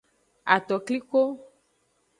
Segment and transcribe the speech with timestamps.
[0.55, 1.21] Atokliko.